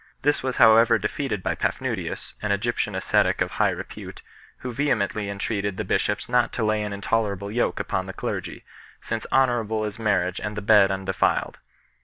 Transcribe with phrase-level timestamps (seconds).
[0.23, 4.23] This was however defeated by Paphnutius, an Egyptian ascetic of high repute,
[4.61, 8.65] who vehemently entreated the bishops not to lay an intolerable yoke upon the clergy,
[8.99, 11.59] since honourable is marriage and the bed undefiled.